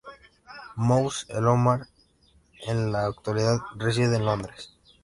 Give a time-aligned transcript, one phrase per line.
[0.77, 1.81] Moussa al-Omar
[2.67, 4.75] en la actualidad reside en Londres.